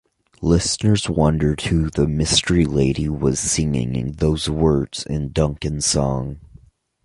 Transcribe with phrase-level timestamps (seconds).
[0.41, 6.39] Listeners wondered who the mystery lady was singing those words in Duncan's song.